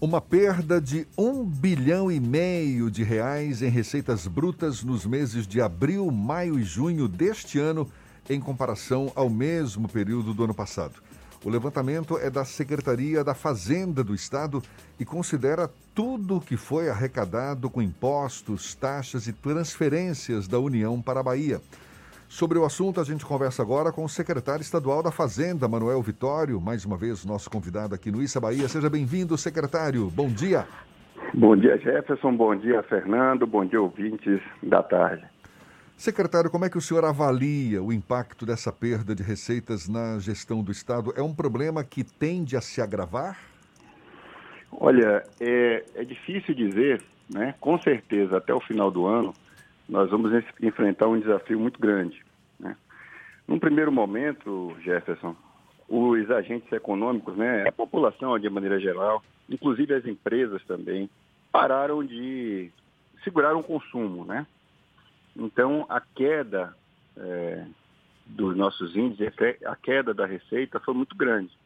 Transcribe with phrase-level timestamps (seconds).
[0.00, 5.60] Uma perda de um bilhão e meio de reais em receitas brutas nos meses de
[5.60, 7.90] abril, maio e junho deste ano,
[8.30, 11.02] em comparação ao mesmo período do ano passado.
[11.44, 14.62] O levantamento é da Secretaria da Fazenda do Estado
[15.00, 21.18] e considera tudo o que foi arrecadado com impostos, taxas e transferências da União para
[21.18, 21.60] a Bahia.
[22.28, 26.60] Sobre o assunto, a gente conversa agora com o secretário estadual da Fazenda, Manuel Vitório,
[26.60, 28.68] mais uma vez nosso convidado aqui no Issa Bahia.
[28.68, 30.10] Seja bem-vindo, secretário.
[30.10, 30.66] Bom dia.
[31.32, 32.36] Bom dia, Jefferson.
[32.36, 33.46] Bom dia, Fernando.
[33.46, 35.24] Bom dia, ouvintes da tarde.
[35.96, 40.62] Secretário, como é que o senhor avalia o impacto dessa perda de receitas na gestão
[40.62, 41.14] do Estado?
[41.16, 43.38] É um problema que tende a se agravar?
[44.70, 47.54] Olha, é, é difícil dizer, né?
[47.58, 49.32] Com certeza, até o final do ano,
[49.88, 52.22] nós vamos enfrentar um desafio muito grande.
[52.58, 52.76] Né?
[53.46, 55.34] Num primeiro momento, Jefferson,
[55.88, 61.08] os agentes econômicos, né, a população de maneira geral, inclusive as empresas também,
[61.50, 62.70] pararam de
[63.24, 64.46] segurar o consumo, né?
[65.34, 66.76] Então, a queda
[67.16, 67.64] é,
[68.26, 69.32] dos nossos índices,
[69.64, 71.56] a queda da receita foi muito grande.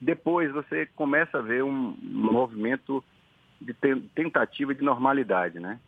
[0.00, 3.04] Depois você começa a ver um movimento
[3.60, 3.72] de
[4.14, 5.78] tentativa de normalidade, né?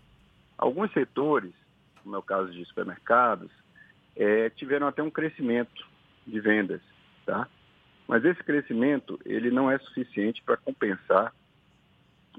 [0.58, 1.52] Alguns setores,
[2.02, 3.50] como é o caso de supermercados,
[4.16, 5.86] é, tiveram até um crescimento
[6.26, 6.82] de vendas,
[7.24, 7.48] tá?
[8.08, 11.32] Mas esse crescimento ele não é suficiente para compensar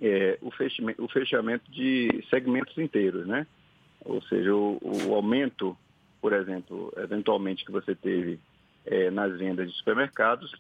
[0.02, 3.48] é, o, fechamento, o, fechamento, de segmentos inteiros, né?
[4.02, 5.78] Ou seja, o, o aumento,
[6.22, 8.40] por exemplo, eventualmente que você teve
[8.86, 10.54] é, nas vendas de supermercados,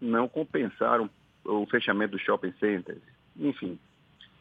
[0.00, 1.08] não compensaram
[1.44, 3.00] o fechamento dos shopping centers.
[3.36, 3.78] Enfim,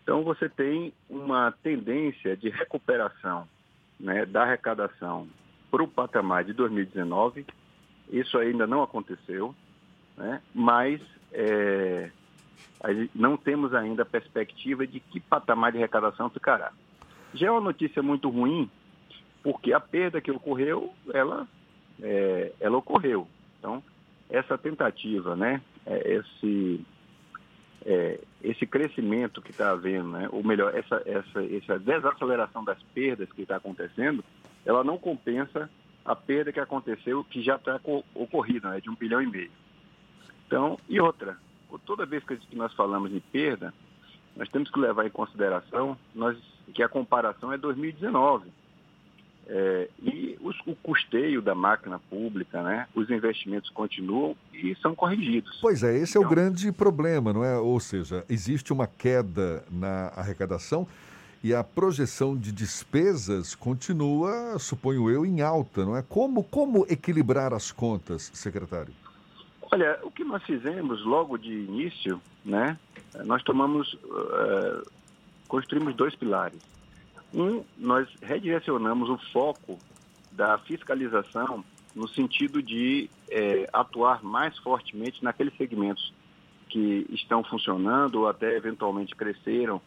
[0.08, 3.46] então, você tem uma tendência de recuperação
[4.00, 5.28] né, da arrecadação
[5.70, 7.46] para o patamar de 2019.
[8.10, 9.54] Isso ainda não aconteceu,
[10.16, 11.02] né, mas
[11.34, 12.10] é,
[13.14, 16.72] não temos ainda a perspectiva de que patamar de arrecadação ficará.
[17.34, 18.72] Já é uma notícia muito ruim,
[19.44, 21.46] porque a perda que ocorreu, ela,
[22.02, 23.28] é, ela ocorreu.
[23.60, 23.84] Então,
[24.30, 26.86] essa tentativa, né, é, esse
[27.87, 33.31] é, esse crescimento que está havendo, né, ou melhor, essa, essa, essa desaceleração das perdas
[33.31, 34.23] que está acontecendo,
[34.65, 35.70] ela não compensa
[36.03, 37.80] a perda que aconteceu, que já está
[38.14, 39.52] ocorrida, né, de um bilhão e meio.
[40.45, 41.37] Então, e outra,
[41.86, 43.73] toda vez que nós falamos de perda,
[44.36, 46.37] nós temos que levar em consideração nós,
[46.73, 48.52] que a comparação é 2019.
[49.50, 55.58] É, e os, o custeio da máquina pública, né, os investimentos continuam e são corrigidos.
[55.62, 57.58] Pois é, esse então, é o então grande problema, não é?
[57.58, 60.86] Ou seja, existe uma queda na arrecadação
[61.42, 66.02] e a projeção de despesas continua, suponho eu, em alta, não é?
[66.02, 68.94] Como, como equilibrar as contas, secretário?
[69.72, 72.78] Olha, o que nós fizemos logo de início, né,
[73.26, 74.86] nós tomamos, uh,
[75.48, 76.60] construímos dois pilares
[77.33, 79.77] um, nós redirecionamos o foco
[80.32, 81.64] da fiscalização
[81.95, 86.14] no sentido de é, atuar mais fortemente naqueles segmentos
[86.70, 89.82] que estão funcionando ou até eventualmente cresceram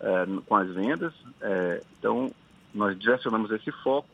[0.00, 1.14] é, com as vendas.
[1.40, 2.30] É, então,
[2.74, 4.08] nós direcionamos esse foco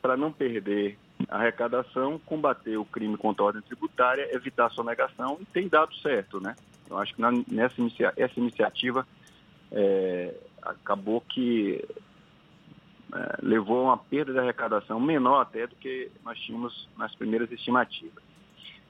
[0.00, 0.96] para não perder
[1.28, 5.94] a arrecadação, combater o crime contra a ordem tributária, evitar a sonegação e tem dado
[5.96, 6.54] certo, né?
[6.88, 7.22] Eu acho que
[7.52, 7.74] nessa
[8.16, 9.06] essa iniciativa
[9.72, 11.84] é, acabou que
[13.16, 17.50] é, levou a uma perda de arrecadação menor até do que nós tínhamos nas primeiras
[17.50, 18.22] estimativas.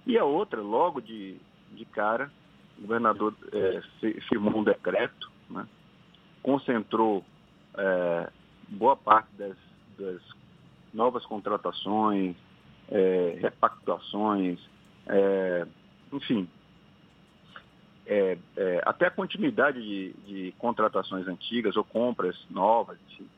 [0.07, 1.37] E a outra, logo de,
[1.73, 2.31] de cara,
[2.79, 3.83] o governador é,
[4.29, 5.67] firmou um decreto, né,
[6.43, 7.25] concentrou
[7.77, 8.31] é,
[8.69, 9.57] boa parte das,
[9.99, 10.23] das,
[10.93, 12.37] novas contratações,
[12.89, 14.59] é, repactuações,
[15.07, 15.67] é,
[16.13, 16.49] enfim,
[18.07, 18.39] é,
[18.85, 23.29] até a continuidade de, de, contratações antigas ou compras novas, enfim,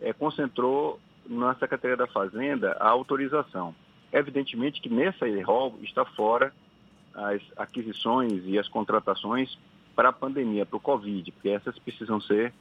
[0.00, 3.74] é, concentrou na Secretaria da Fazenda a autorização.
[4.12, 6.52] Evidentemente que nessa rol está fora
[7.14, 9.58] as aquisições e as contratações
[9.94, 12.52] para a pandemia, para o Covid, porque essas precisam ser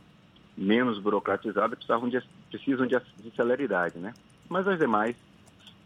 [0.58, 4.14] menos burocratizadas, precisam de, precisam de, de celeridade, né?
[4.50, 5.16] Mas as demais,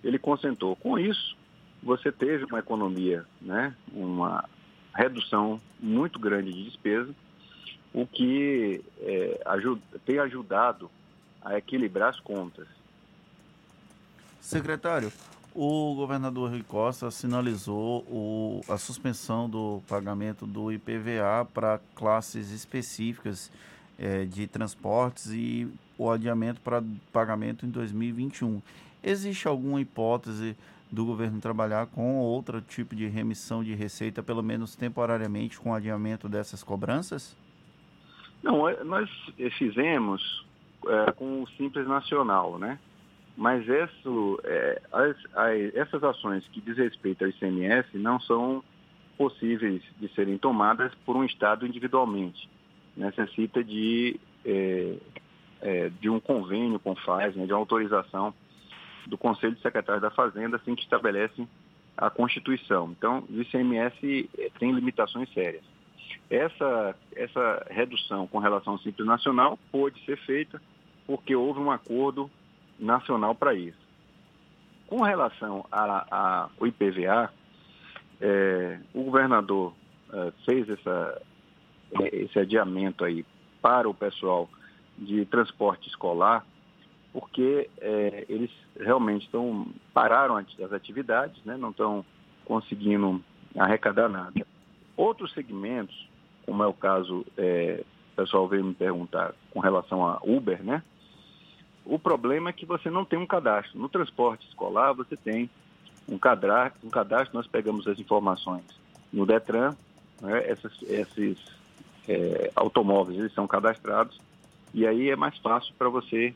[0.03, 0.75] ele concentrou.
[0.75, 1.37] Com isso,
[1.81, 3.75] você teve uma economia, né?
[3.91, 4.45] Uma
[4.95, 7.13] redução muito grande de despesa,
[7.93, 10.89] o que é, ajuda, tem ajudado
[11.43, 12.67] a equilibrar as contas.
[14.39, 15.11] Secretário,
[15.55, 23.51] o governador Rui Costa sinalizou o, a suspensão do pagamento do IPVA para classes específicas
[23.97, 25.67] é, de transportes e
[25.97, 28.61] o adiamento para pagamento em 2021.
[29.03, 30.57] Existe alguma hipótese
[30.91, 36.27] do governo trabalhar com outro tipo de remissão de receita, pelo menos temporariamente, com adiamento
[36.27, 37.35] dessas cobranças?
[38.41, 39.09] Não, é, nós
[39.57, 40.43] fizemos
[40.87, 42.79] é, com o Simples Nacional, né?
[43.35, 48.63] Mas isso, é, as, as, essas ações que diz respeito ao ICMS não são
[49.17, 52.49] possíveis de serem tomadas por um Estado individualmente.
[52.95, 54.97] Necessita de, é,
[55.61, 58.33] é, de um convênio com o FAS, né, de uma autorização
[59.07, 61.47] do Conselho de Secretários da Fazenda, assim que estabelece
[61.97, 62.93] a Constituição.
[62.97, 65.63] Então, o ICMS é, tem limitações sérias.
[66.29, 70.61] Essa, essa redução com relação ao Simples Nacional pode ser feita
[71.05, 72.29] porque houve um acordo
[72.79, 73.77] nacional para isso.
[74.87, 77.31] Com relação ao IPVA,
[78.21, 79.73] é, o governador
[80.11, 81.21] é, fez essa,
[82.01, 83.25] é, esse adiamento aí
[83.61, 84.49] para o pessoal
[84.97, 86.45] de transporte escolar,
[87.11, 92.05] porque é, eles realmente estão pararam as atividades, né, não estão
[92.45, 93.23] conseguindo
[93.57, 94.45] arrecadar nada.
[94.95, 96.07] Outros segmentos,
[96.45, 97.83] como é o caso, é,
[98.13, 100.83] o pessoal veio me perguntar com relação a Uber, né?
[101.85, 103.79] O problema é que você não tem um cadastro.
[103.79, 105.49] No transporte escolar, você tem
[106.07, 108.63] um cadastro, um cadastro nós pegamos as informações
[109.11, 109.75] no Detran,
[110.21, 111.37] né, essas, esses
[112.07, 114.19] é, automóveis eles são cadastrados,
[114.73, 116.33] e aí é mais fácil para você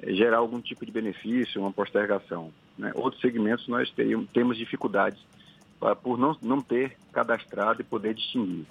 [0.00, 2.52] é, gerar algum tipo de benefício, uma postergação.
[2.76, 2.92] Né?
[2.94, 5.20] Outros segmentos nós teríamos, temos dificuldades
[5.78, 8.66] pra, por não, não ter cadastrado e poder distinguir.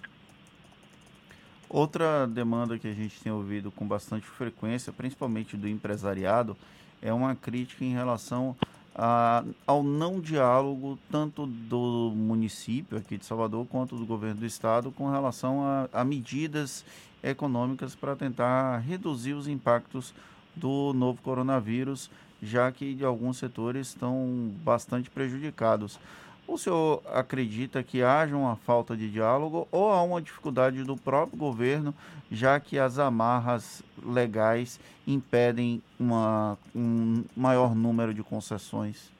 [1.70, 6.56] Outra demanda que a gente tem ouvido com bastante frequência, principalmente do empresariado,
[7.02, 8.56] é uma crítica em relação
[8.96, 14.92] a, ao não diálogo tanto do município aqui de Salvador quanto do governo do estado
[14.92, 16.86] com relação a, a medidas
[17.22, 20.14] econômicas para tentar reduzir os impactos
[20.56, 22.10] do novo coronavírus,
[22.42, 26.00] já que alguns setores estão bastante prejudicados.
[26.48, 31.38] O senhor acredita que haja uma falta de diálogo ou há uma dificuldade do próprio
[31.38, 31.94] governo,
[32.32, 39.12] já que as amarras legais impedem uma, um maior número de concessões?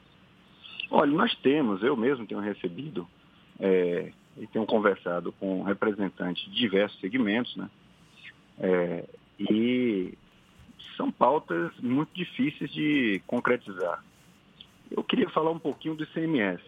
[0.90, 3.06] Olha, nós temos, eu mesmo tenho recebido
[3.60, 7.68] é, e tenho conversado com representantes de diversos segmentos, né?
[8.58, 9.04] É,
[9.38, 10.14] e
[10.96, 14.02] são pautas muito difíceis de concretizar.
[14.90, 16.62] Eu queria falar um pouquinho do ICMS.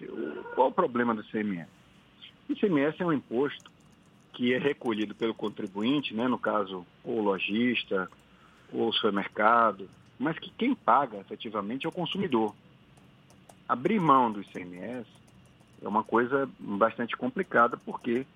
[0.54, 1.68] Qual o problema do ICMS?
[2.48, 3.70] O ICMS é um imposto
[4.32, 8.10] que é recolhido pelo contribuinte, né, no caso, o lojista,
[8.72, 9.88] ou supermercado,
[10.18, 12.54] mas que quem paga efetivamente é o consumidor.
[13.68, 15.06] Abrir mão do ICMS
[15.82, 18.26] é uma coisa bastante complicada, porque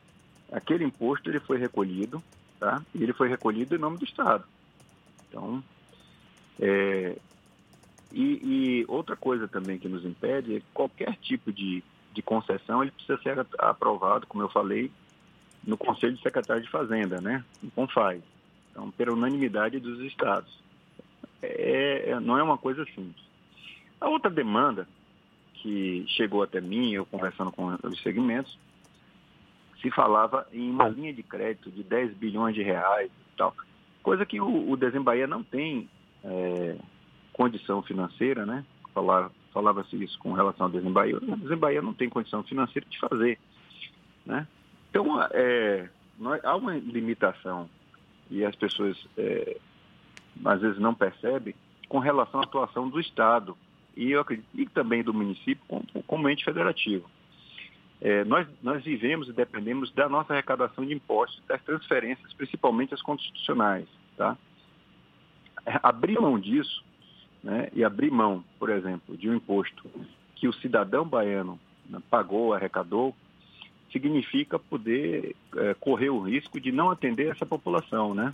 [0.51, 2.23] aquele imposto ele foi recolhido,
[2.59, 2.83] tá?
[2.95, 4.45] E ele foi recolhido em nome do Estado.
[5.29, 5.63] Então,
[6.61, 7.17] é,
[8.15, 11.83] e, e, outra coisa também que nos impede é que qualquer tipo de,
[12.13, 14.91] de concessão ele precisa ser aprovado, como eu falei,
[15.67, 17.45] no Conselho de Secretário de Fazenda, né?
[17.63, 18.23] No CONFAI.
[18.71, 20.53] Então, pela unanimidade dos estados.
[21.43, 23.25] É, é, não é uma coisa simples.
[24.01, 24.87] A outra demanda
[25.55, 28.59] que chegou até mim, eu conversando com os segmentos,
[29.81, 33.55] se falava em uma linha de crédito de 10 bilhões de reais e tal,
[34.03, 35.89] coisa que o, o Desembaía não tem
[36.23, 36.77] é,
[37.35, 38.65] condição financeira, né?
[38.95, 41.17] Falava, falava-se isso com relação ao Desembaía.
[41.17, 43.39] O Desembaía não tem condição financeira de fazer,
[44.25, 44.47] né?
[44.89, 45.89] Então, é,
[46.19, 47.69] nós, há uma limitação
[48.31, 49.59] e as pessoas é,
[50.45, 51.55] às vezes não percebem
[51.89, 53.57] com relação à atuação do Estado
[53.97, 57.11] e eu acredito e também do município como, como ente federativo.
[58.01, 63.03] É, nós, nós vivemos e dependemos da nossa arrecadação de impostos, das transferências, principalmente as
[63.03, 63.89] constitucionais.
[64.17, 64.37] Tá?
[65.83, 66.85] Abrir mão disso
[67.45, 69.85] né, e abrir mão, por exemplo, de um imposto
[70.35, 71.61] que o cidadão baiano
[72.11, 73.15] pagou, arrecadou,
[73.93, 78.33] significa poder é, correr o risco de não atender essa população, né?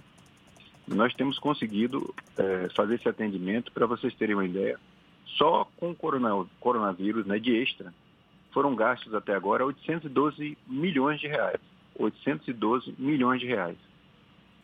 [0.86, 4.78] Nós temos conseguido é, fazer esse atendimento, para vocês terem uma ideia,
[5.36, 7.92] só com o coronavírus, né, de extra,
[8.52, 11.60] foram gastos até agora 812 milhões de reais.
[11.98, 13.76] 812 milhões de reais.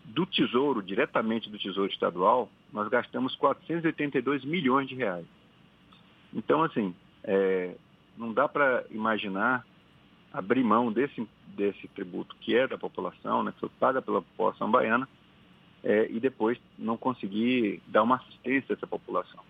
[0.05, 5.27] Do Tesouro, diretamente do Tesouro Estadual, nós gastamos 482 milhões de reais.
[6.33, 6.95] Então, assim,
[7.25, 7.75] é,
[8.17, 9.67] não dá para imaginar
[10.33, 14.71] abrir mão desse, desse tributo que é da população, né, que foi paga pela população
[14.71, 15.09] baiana,
[15.83, 19.43] é, e depois não conseguir dar uma assistência a essa população.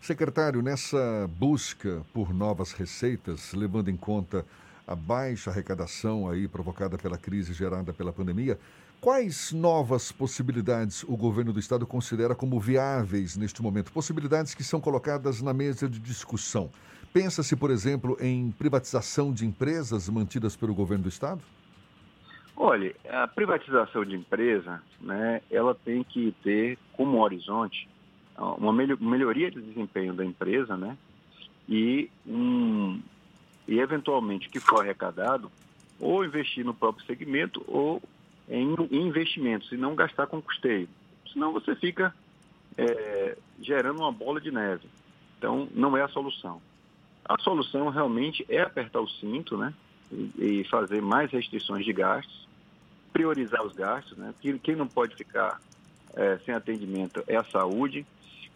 [0.00, 4.44] Secretário, nessa busca por novas receitas, levando em conta
[4.86, 8.58] a baixa arrecadação aí provocada pela crise gerada pela pandemia,
[9.00, 13.92] quais novas possibilidades o governo do estado considera como viáveis neste momento?
[13.92, 16.70] Possibilidades que são colocadas na mesa de discussão
[17.16, 21.40] Pensa-se, por exemplo, em privatização de empresas mantidas pelo governo do Estado?
[22.54, 27.88] Olha, a privatização de empresa, né, ela tem que ter como horizonte
[28.58, 30.94] uma melhoria de desempenho da empresa, né,
[31.66, 33.00] e, um,
[33.66, 35.50] e eventualmente que for arrecadado,
[35.98, 38.02] ou investir no próprio segmento ou
[38.48, 40.88] em, investimentos e não gastar com custeio.
[41.32, 42.14] Senão você fica
[42.76, 44.88] é, gerando uma bola de neve.
[45.38, 46.60] Então, não é a solução.
[47.24, 49.74] A solução realmente é apertar o cinto, né?
[50.38, 52.46] E, fazer mais restrições de gastos,
[53.12, 54.32] priorizar os gastos, né?
[54.62, 55.60] Quem não pode ficar
[56.14, 58.06] é, sem atendimento é a saúde,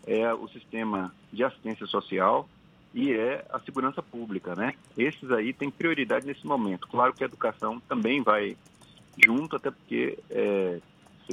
[0.06, 2.48] é o sistema de assistência social
[2.94, 4.74] e é a segurança pública, né?
[4.96, 6.86] Esses aí têm prioridade nesse momento.
[6.88, 8.56] Claro que a educação também vai
[9.16, 10.80] junto, até porque, é,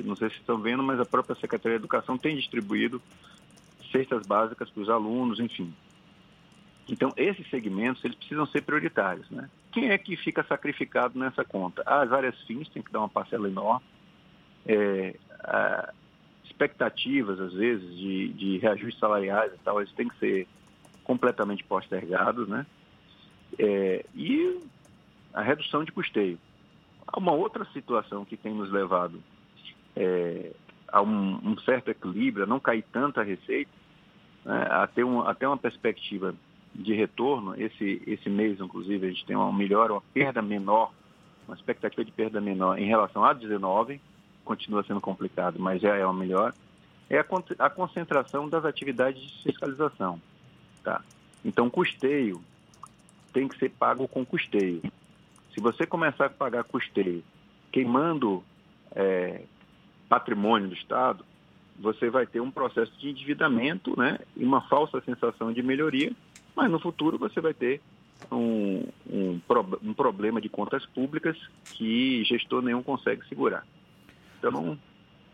[0.04, 3.02] não sei se estão vendo, mas a própria Secretaria de Educação tem distribuído
[3.92, 5.74] cestas básicas para os alunos, enfim.
[6.90, 9.50] Então, esses segmentos, eles precisam ser prioritários, né?
[9.72, 11.84] Quem é que fica sacrificado nessa conta?
[11.86, 13.86] As áreas fins têm que dar uma parcela enorme.
[14.66, 15.16] É,
[16.46, 20.48] expectativas, às vezes, de, de reajustes salariais e tal, eles têm que ser
[21.04, 22.66] completamente postergados, né?
[23.60, 24.60] É, e
[25.34, 26.40] a redução de custeio.
[27.08, 29.24] Há uma outra situação que tem nos levado
[29.96, 30.52] é,
[30.88, 33.72] a um, um, certo equilíbrio, a não cair tanta receita,
[34.46, 36.36] né, a ter um, até uma perspectiva
[36.74, 37.60] de retorno.
[37.60, 40.92] Esse, esse mês, inclusive, a gente tem uma melhora, uma perda menor,
[41.48, 44.02] uma expectativa de perda menor em relação a 19,
[44.44, 46.54] continua sendo complicado, mas já é uma melhor.
[47.10, 47.26] É a,
[47.60, 50.22] a concentração das atividades de fiscalização.
[50.84, 51.02] Tá?
[51.44, 52.42] Então, custeio
[53.34, 54.82] tem que ser pago com custeio.
[55.58, 57.24] Se você começar a pagar custeio
[57.72, 58.44] queimando
[58.96, 59.42] é,
[60.08, 61.26] patrimônio do Estado,
[61.80, 66.12] você vai ter um processo de endividamento né, e uma falsa sensação de melhoria,
[66.56, 67.82] mas no futuro você vai ter
[68.32, 69.42] um, um,
[69.82, 71.36] um problema de contas públicas
[71.74, 73.66] que gestor nenhum consegue segurar.
[74.38, 74.78] Então,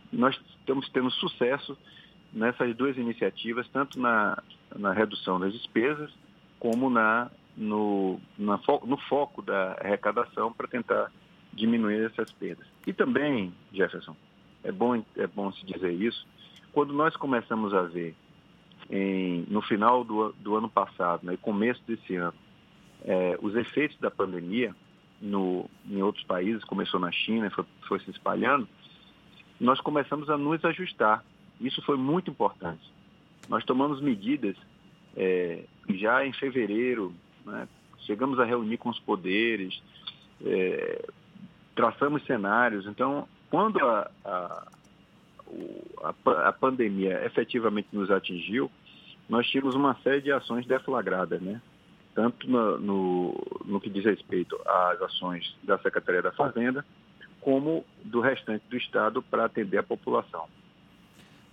[0.10, 1.77] nós estamos tendo sucesso
[2.32, 4.42] nessas duas iniciativas, tanto na,
[4.74, 6.10] na redução das despesas,
[6.60, 11.12] como na no, na, no foco da arrecadação para tentar
[11.54, 12.66] diminuir essas perdas.
[12.86, 14.16] E também, Jefferson,
[14.64, 16.26] é bom, é bom se dizer isso,
[16.72, 18.16] quando nós começamos a ver
[18.90, 22.34] em, no final do, do ano passado, né, começo desse ano,
[23.06, 24.76] é, os efeitos da pandemia
[25.22, 28.68] no, em outros países, começou na China, foi, foi se espalhando,
[29.60, 31.24] nós começamos a nos ajustar.
[31.62, 32.92] Isso foi muito importante.
[33.48, 34.56] Nós tomamos medidas
[35.16, 37.14] é, já em fevereiro,
[37.46, 37.68] né?
[38.00, 39.82] Chegamos a reunir com os poderes,
[40.44, 41.06] é,
[41.76, 42.86] traçamos cenários.
[42.86, 44.68] Então, quando a, a,
[46.04, 48.70] a, a, pandemia efetivamente nos atingiu,
[49.30, 51.62] nós tínhamos uma série de ações deflagradas, né?
[52.14, 56.86] tanto no, no, no que diz respeito às ações da Secretaria da Fazenda,
[57.42, 60.48] como do restante do Estado para atender a população.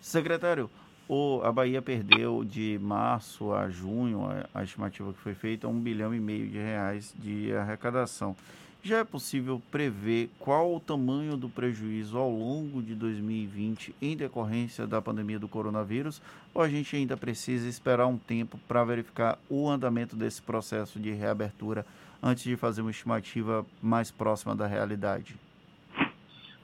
[0.01, 0.71] Secretário,
[1.13, 5.81] o, a Bahia perdeu de março a junho, a, a estimativa que foi feita, um
[5.81, 8.37] bilhão e meio de reais de arrecadação.
[8.81, 14.87] Já é possível prever qual o tamanho do prejuízo ao longo de 2020 em decorrência
[14.87, 16.23] da pandemia do coronavírus?
[16.55, 21.11] Ou a gente ainda precisa esperar um tempo para verificar o andamento desse processo de
[21.11, 21.85] reabertura
[22.23, 25.35] antes de fazer uma estimativa mais próxima da realidade?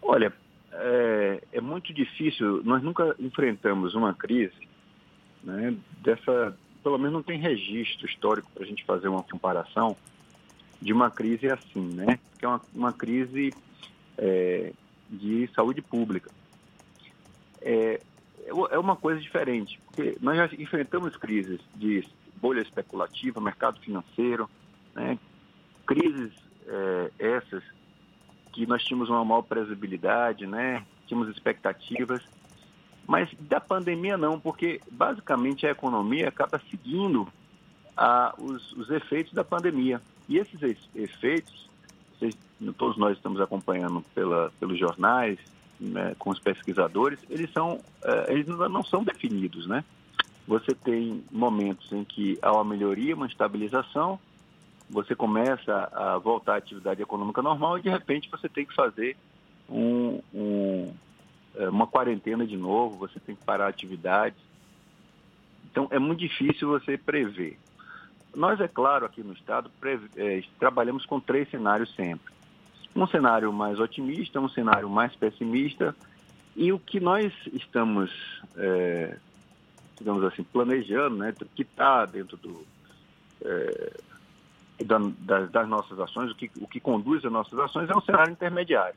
[0.00, 0.32] Olha,
[0.78, 4.68] é, é muito difícil, nós nunca enfrentamos uma crise
[5.42, 9.96] né, dessa, pelo menos não tem registro histórico para a gente fazer uma comparação
[10.80, 12.18] de uma crise assim, né?
[12.38, 13.52] Que é uma, uma crise
[14.18, 14.72] é,
[15.08, 16.30] de saúde pública.
[17.62, 18.00] É,
[18.70, 22.06] é uma coisa diferente, porque nós já enfrentamos crises de
[22.40, 24.48] bolha especulativa, mercado financeiro,
[24.94, 25.18] né?
[25.86, 26.32] crises
[26.66, 27.62] é, essas
[28.56, 30.82] que nós tínhamos uma maior previsibilidade, né?
[31.06, 32.22] Tínhamos expectativas.
[33.06, 37.28] Mas da pandemia não, porque basicamente a economia acaba seguindo
[38.38, 40.00] os, os, efeitos da pandemia.
[40.26, 40.60] E esses
[40.94, 41.68] efeitos,
[42.18, 42.36] vocês,
[42.78, 45.38] todos nós estamos acompanhando pela, pelos jornais,
[45.78, 49.84] né, com os pesquisadores, eles, são, eh, eles não são definidos, né?
[50.48, 54.18] Você tem momentos em que há uma melhoria, uma estabilização,
[54.88, 59.16] você começa a voltar à atividade econômica normal e de repente você tem que fazer
[59.68, 60.94] um, um,
[61.56, 64.36] é, uma quarentena de novo, você tem que parar a atividade.
[65.70, 67.58] Então é muito difícil você prever.
[68.34, 69.70] Nós, é claro, aqui no Estado,
[70.16, 72.34] é, trabalhamos com três cenários sempre.
[72.94, 75.94] Um cenário mais otimista, um cenário mais pessimista,
[76.54, 78.10] e o que nós estamos,
[78.56, 79.16] é,
[79.98, 82.66] digamos assim, planejando, né, que está dentro do,
[83.44, 83.92] é,
[84.84, 88.32] das, das, nossas ações, o que, o que conduz as nossas ações é um cenário
[88.32, 88.96] intermediário,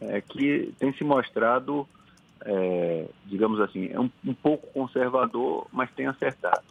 [0.00, 1.88] é, que tem se mostrado,
[2.44, 6.64] é, digamos assim, é um, um pouco conservador, mas tem acertado.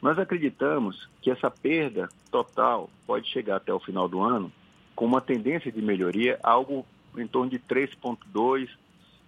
[0.00, 4.50] Nós acreditamos que essa perda total pode chegar até o final do ano
[4.96, 6.84] com uma tendência de melhoria, algo
[7.16, 8.68] em torno de 3,2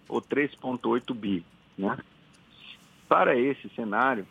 [0.09, 1.45] ou 3,8 bi.
[1.79, 1.97] Né?
[3.09, 4.27] Para esse cenário,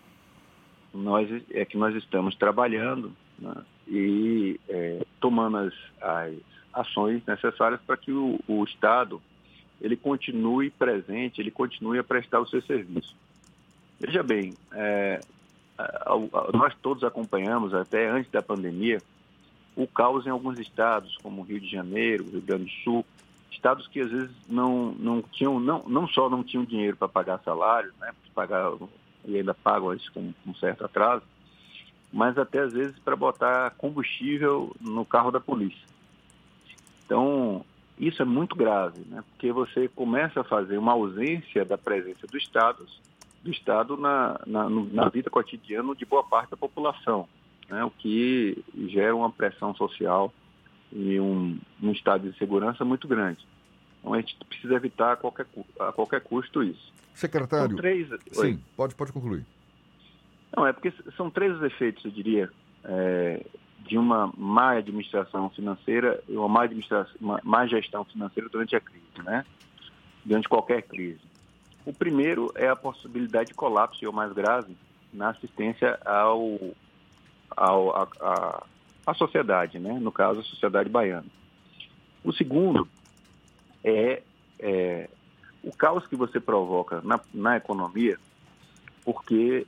[0.94, 3.54] nós, é que nós estamos trabalhando né,
[3.88, 6.34] e é, tomando as, as,
[6.74, 9.22] ações necessárias para que o, o Estado
[9.80, 13.16] ele continue presente, ele continue a prestar o seu serviço.
[14.00, 15.20] Veja bem, é,
[16.54, 19.00] nós todos acompanhamos, até antes da pandemia,
[19.76, 23.06] o caos em alguns estados, como Rio de Janeiro, Rio Grande do Sul,
[23.52, 27.40] estados que às vezes não, não tinham, não, não só não tinham dinheiro para pagar
[27.44, 28.74] salário, né, pagar,
[29.26, 31.24] e ainda pagam isso com um certo atraso,
[32.14, 35.88] mas até às vezes para botar combustível no carro da polícia.
[37.04, 37.66] Então,
[38.00, 42.38] isso é muito grave, né, porque você começa a fazer uma ausência da presença do
[42.38, 42.86] Estado
[43.44, 47.28] do Estado na, na, na vida cotidiana de boa parte da população,
[47.68, 50.34] né, o que gera uma pressão social
[50.94, 53.46] e um, um estado de segurança muito grande.
[54.00, 55.46] Então a gente precisa evitar a qualquer,
[55.80, 56.94] a qualquer custo isso.
[57.14, 57.76] Secretário.
[57.76, 58.08] Três...
[58.32, 59.46] Sim, pode, pode concluir.
[60.56, 62.50] Não, é porque são três os efeitos, eu diria,
[62.84, 63.44] é,
[63.80, 66.62] de uma má administração financeira e uma má,
[67.20, 69.46] uma má gestão financeira durante a crise, né?
[70.24, 71.22] Durante qualquer crise.
[71.86, 74.78] O primeiro é a possibilidade de colapso, e o mais grave,
[75.12, 76.60] na assistência ao,
[77.56, 78.64] ao a, a,
[79.08, 79.94] a, sociedade, né?
[80.00, 81.28] no caso, a sociedade baiana.
[82.24, 82.88] O segundo
[83.84, 84.24] é,
[84.60, 85.10] é
[85.62, 88.18] o caos que você provoca na, na economia,
[89.04, 89.68] porque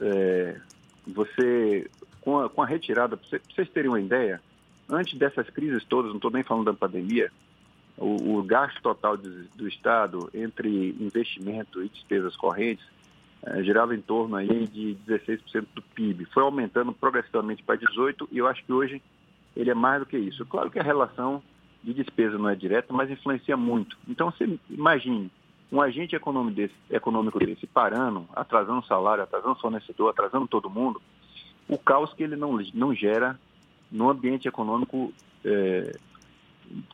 [0.00, 0.60] é,
[1.06, 4.40] você, com a, com a retirada, para vocês terem uma ideia,
[4.88, 7.30] antes dessas crises todas, não estou nem falando da pandemia,
[7.96, 12.84] o, o gasto total de, do Estado entre investimento e despesas correntes
[13.46, 16.26] é, girava em torno aí de 16% do PIB.
[16.32, 19.02] Foi aumentando progressivamente para 18% e eu acho que hoje
[19.54, 20.44] ele é mais do que isso.
[20.46, 21.42] Claro que a relação
[21.82, 23.96] de despesa não é direta, mas influencia muito.
[24.08, 25.30] Então, você imagine
[25.74, 31.02] um agente econômico desse, econômico desse parando, atrasando salário, atrasando fornecedor, atrasando todo mundo,
[31.68, 33.38] o caos que ele não, não gera
[33.90, 35.12] no ambiente econômico
[35.44, 35.96] é,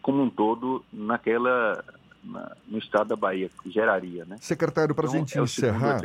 [0.00, 1.84] como um todo naquela
[2.24, 4.38] na, no estado da Bahia que geraria, né?
[4.40, 6.00] Secretário, para então, gente é encerrar,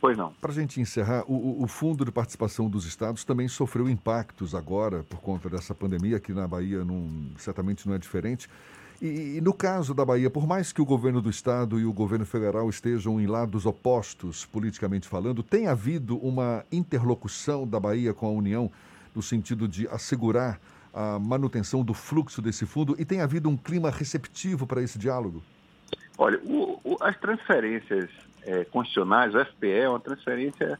[0.00, 0.32] pois não?
[0.40, 5.20] Para gente encerrar, o, o Fundo de Participação dos Estados também sofreu impactos agora por
[5.20, 8.48] conta dessa pandemia aqui na Bahia, não, certamente não é diferente.
[9.00, 11.92] E, e, no caso da Bahia, por mais que o governo do estado e o
[11.92, 18.26] governo federal estejam em lados opostos, politicamente falando, tem havido uma interlocução da Bahia com
[18.26, 18.70] a União
[19.14, 20.60] no sentido de assegurar
[20.92, 25.42] a manutenção do fluxo desse fundo e tem havido um clima receptivo para esse diálogo?
[26.16, 28.08] Olha, o, o, as transferências
[28.42, 30.78] é, constitucionais, o FPE é uma transferência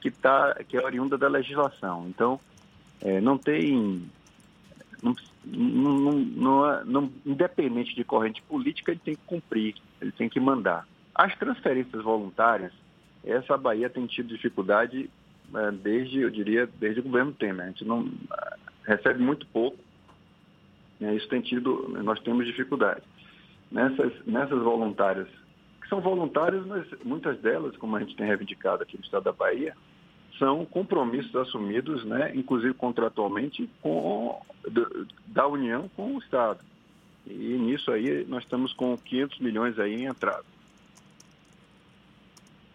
[0.00, 2.06] que, tá, que é oriunda da legislação.
[2.08, 2.40] Então,
[3.00, 4.02] é, não tem.
[5.02, 10.38] Não, não, não, não, independente de corrente política, ele tem que cumprir, ele tem que
[10.38, 10.86] mandar.
[11.14, 12.72] As transferências voluntárias,
[13.24, 15.10] essa Bahia tem tido dificuldade
[15.54, 17.66] é, desde, eu diria, desde o governo Temer.
[17.66, 18.08] A gente não,
[18.84, 19.78] recebe muito pouco.
[21.00, 21.14] Né?
[21.14, 23.02] Isso tem tido, nós temos dificuldade.
[23.70, 25.28] Nessas, nessas voluntárias,
[25.80, 29.32] que são voluntárias, mas muitas delas, como a gente tem reivindicado aqui no estado da
[29.32, 29.74] Bahia,
[30.38, 34.40] são compromissos assumidos, né, inclusive contratualmente, com,
[35.26, 36.60] da União com o Estado.
[37.26, 40.44] E nisso aí nós estamos com 500 milhões aí em entrada.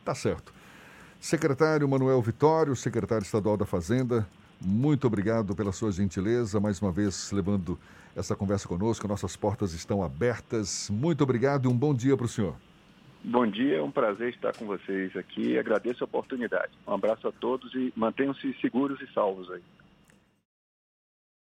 [0.05, 0.53] Tá certo.
[1.19, 4.25] Secretário Manuel Vitório, secretário estadual da Fazenda,
[4.59, 7.77] muito obrigado pela sua gentileza, mais uma vez levando
[8.15, 9.07] essa conversa conosco.
[9.07, 10.89] Nossas portas estão abertas.
[10.89, 12.55] Muito obrigado e um bom dia para o senhor.
[13.23, 15.58] Bom dia, é um prazer estar com vocês aqui.
[15.58, 16.71] Agradeço a oportunidade.
[16.88, 19.62] Um abraço a todos e mantenham-se seguros e salvos aí.